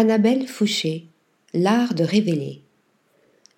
Annabelle 0.00 0.46
Fouché, 0.46 1.08
L'art 1.52 1.92
de 1.92 2.04
révéler. 2.04 2.62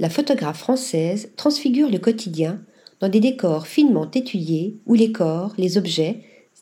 La 0.00 0.10
photographe 0.10 0.58
française 0.58 1.30
transfigure 1.36 1.88
le 1.88 2.00
quotidien 2.00 2.60
dans 2.98 3.08
des 3.08 3.20
décors 3.20 3.68
finement 3.68 4.10
étudiés 4.10 4.76
où 4.86 4.94
les 4.94 5.12
corps, 5.12 5.52
les 5.56 5.78
objets 5.78 6.18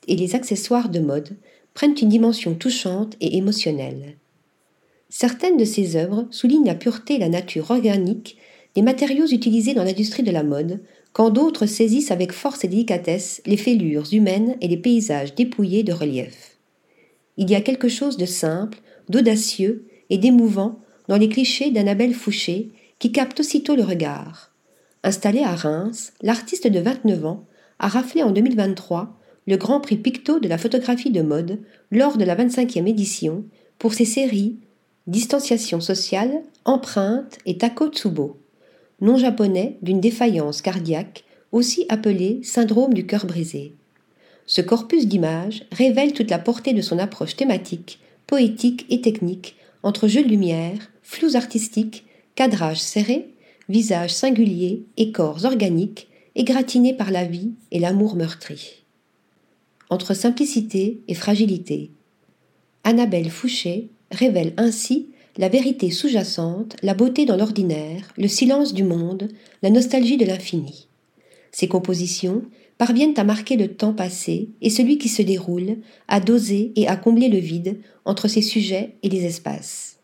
et 0.06 0.16
les 0.16 0.34
accessoires 0.34 0.90
de 0.90 1.00
mode 1.00 1.30
prennent 1.72 1.96
une 1.98 2.10
dimension 2.10 2.54
touchante 2.54 3.16
et 3.22 3.38
émotionnelle. 3.38 4.18
Certaines 5.08 5.56
de 5.56 5.64
ses 5.64 5.96
œuvres 5.96 6.26
soulignent 6.30 6.66
la 6.66 6.74
pureté 6.74 7.14
et 7.14 7.18
la 7.18 7.30
nature 7.30 7.70
organique 7.70 8.36
des 8.74 8.82
matériaux 8.82 9.28
utilisés 9.28 9.72
dans 9.72 9.84
l'industrie 9.84 10.24
de 10.24 10.30
la 10.30 10.42
mode, 10.42 10.80
quand 11.14 11.30
d'autres 11.30 11.64
saisissent 11.64 12.10
avec 12.10 12.32
force 12.32 12.64
et 12.64 12.68
délicatesse 12.68 13.40
les 13.46 13.56
fêlures 13.56 14.12
humaines 14.12 14.58
et 14.60 14.68
les 14.68 14.76
paysages 14.76 15.34
dépouillés 15.34 15.84
de 15.84 15.94
relief. 15.94 16.59
Il 17.40 17.50
y 17.50 17.54
a 17.54 17.62
quelque 17.62 17.88
chose 17.88 18.18
de 18.18 18.26
simple, 18.26 18.80
d'audacieux 19.08 19.86
et 20.10 20.18
d'émouvant 20.18 20.78
dans 21.08 21.16
les 21.16 21.30
clichés 21.30 21.70
d'Annabelle 21.70 22.12
Fouché 22.12 22.68
qui 22.98 23.12
capte 23.12 23.40
aussitôt 23.40 23.74
le 23.74 23.82
regard. 23.82 24.52
Installée 25.04 25.42
à 25.42 25.54
Reims, 25.54 26.12
l'artiste 26.20 26.66
de 26.66 26.78
29 26.78 27.24
ans 27.24 27.46
a 27.78 27.88
raflé 27.88 28.22
en 28.22 28.30
2023 28.30 29.18
le 29.46 29.56
Grand 29.56 29.80
Prix 29.80 29.96
Picto 29.96 30.38
de 30.38 30.48
la 30.48 30.58
photographie 30.58 31.10
de 31.10 31.22
mode 31.22 31.60
lors 31.90 32.18
de 32.18 32.26
la 32.26 32.36
25e 32.36 32.86
édition 32.86 33.44
pour 33.78 33.94
ses 33.94 34.04
séries 34.04 34.58
Distanciation 35.06 35.80
sociale, 35.80 36.42
Empreinte 36.66 37.38
et 37.46 37.56
Takotsubo, 37.56 38.38
nom 39.00 39.16
japonais 39.16 39.78
d'une 39.80 40.02
défaillance 40.02 40.60
cardiaque 40.60 41.24
aussi 41.52 41.86
appelée 41.88 42.40
syndrome 42.42 42.92
du 42.92 43.06
cœur 43.06 43.24
brisé. 43.24 43.76
Ce 44.50 44.60
corpus 44.60 45.06
d'images 45.06 45.62
révèle 45.70 46.12
toute 46.12 46.28
la 46.28 46.40
portée 46.40 46.72
de 46.72 46.82
son 46.82 46.98
approche 46.98 47.36
thématique, 47.36 48.00
poétique 48.26 48.84
et 48.90 49.00
technique 49.00 49.54
entre 49.84 50.08
jeux 50.08 50.24
de 50.24 50.28
lumière, 50.28 50.90
flous 51.04 51.36
artistiques, 51.36 52.04
cadrage 52.34 52.80
serré, 52.80 53.28
visage 53.68 54.12
singulier 54.12 54.82
et 54.96 55.12
corps 55.12 55.44
organiques 55.44 56.08
égratignés 56.34 56.94
par 56.94 57.12
la 57.12 57.24
vie 57.24 57.52
et 57.70 57.78
l'amour 57.78 58.16
meurtri. 58.16 58.82
Entre 59.88 60.14
simplicité 60.14 61.00
et 61.06 61.14
fragilité, 61.14 61.92
Annabelle 62.82 63.30
Fouché 63.30 63.90
révèle 64.10 64.54
ainsi 64.56 65.10
la 65.36 65.48
vérité 65.48 65.92
sous-jacente, 65.92 66.74
la 66.82 66.94
beauté 66.94 67.24
dans 67.24 67.36
l'ordinaire, 67.36 68.12
le 68.18 68.26
silence 68.26 68.74
du 68.74 68.82
monde, 68.82 69.28
la 69.62 69.70
nostalgie 69.70 70.16
de 70.16 70.26
l'infini. 70.26 70.88
Ses 71.52 71.68
compositions 71.68 72.42
parviennent 72.80 73.18
à 73.18 73.24
marquer 73.24 73.58
le 73.58 73.68
temps 73.68 73.92
passé 73.92 74.48
et 74.62 74.70
celui 74.70 74.96
qui 74.96 75.10
se 75.10 75.20
déroule, 75.20 75.76
à 76.08 76.18
doser 76.18 76.72
et 76.76 76.88
à 76.88 76.96
combler 76.96 77.28
le 77.28 77.36
vide 77.36 77.76
entre 78.06 78.26
ses 78.26 78.40
sujets 78.40 78.94
et 79.02 79.10
les 79.10 79.26
espaces. 79.26 79.98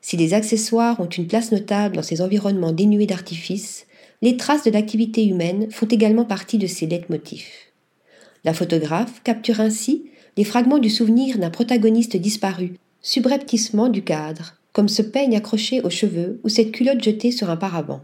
Si 0.00 0.16
les 0.16 0.34
accessoires 0.34 0.98
ont 0.98 1.08
une 1.08 1.28
place 1.28 1.52
notable 1.52 1.94
dans 1.94 2.02
ces 2.02 2.20
environnements 2.20 2.72
dénués 2.72 3.06
d'artifice, 3.06 3.86
les 4.22 4.36
traces 4.36 4.64
de 4.64 4.72
l'activité 4.72 5.24
humaine 5.24 5.70
font 5.70 5.86
également 5.86 6.24
partie 6.24 6.58
de 6.58 6.66
ces 6.66 6.88
leitmotifs. 6.88 7.72
La 8.42 8.54
photographe 8.54 9.22
capture 9.22 9.60
ainsi 9.60 10.06
les 10.36 10.42
fragments 10.42 10.80
du 10.80 10.90
souvenir 10.90 11.38
d'un 11.38 11.50
protagoniste 11.50 12.16
disparu, 12.16 12.72
subrepticement 13.02 13.88
du 13.88 14.02
cadre, 14.02 14.56
comme 14.72 14.88
ce 14.88 15.02
peigne 15.02 15.36
accroché 15.36 15.80
aux 15.80 15.90
cheveux 15.90 16.40
ou 16.42 16.48
cette 16.48 16.72
culotte 16.72 17.04
jetée 17.04 17.30
sur 17.30 17.50
un 17.50 17.56
paravent. 17.56 18.00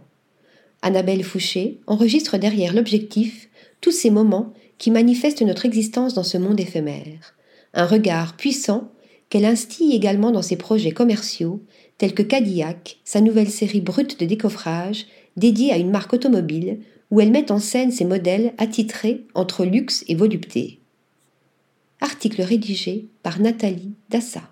Annabelle 0.81 1.25
Fouché 1.25 1.81
enregistre 1.89 2.39
derrière 2.39 2.73
l'objectif 2.73 3.49
tous 3.83 3.91
ces 3.91 4.09
moments 4.09 4.55
qui 4.79 4.91
manifestent 4.91 5.43
notre 5.43 5.67
existence 5.67 6.15
dans 6.15 6.23
ce 6.23 6.39
monde 6.39 6.59
éphémère, 6.59 7.35
un 7.75 7.85
regard 7.85 8.35
puissant 8.37 8.91
qu'elle 9.29 9.45
instille 9.45 9.95
également 9.95 10.31
dans 10.31 10.43
ses 10.43 10.57
projets 10.57 10.93
commerciaux, 10.93 11.63
tels 11.99 12.15
que 12.15 12.23
Cadillac, 12.23 13.01
sa 13.05 13.21
nouvelle 13.21 13.51
série 13.51 13.81
brute 13.81 14.19
de 14.21 14.25
décoffrage 14.25 15.07
dédiée 15.37 15.73
à 15.73 15.79
une 15.79 15.91
marque 15.91 16.13
automobile, 16.13 16.81
où 17.11 17.21
elle 17.21 17.31
met 17.31 17.53
en 17.53 17.59
scène 17.59 17.93
ses 17.93 18.05
modèles 18.05 18.55
attitrés 18.57 19.27
entre 19.35 19.65
luxe 19.65 20.05
et 20.09 20.15
volupté. 20.15 20.81
Article 22.01 22.43
rédigé 22.43 23.09
par 23.23 23.39
Nathalie 23.39 23.93
Dassa. 24.09 24.52